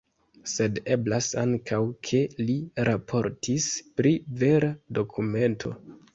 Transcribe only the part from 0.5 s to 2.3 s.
Sed eblas ankaŭ ke